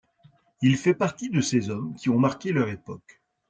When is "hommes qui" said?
1.69-2.09